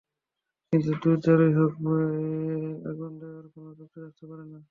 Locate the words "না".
4.45-4.59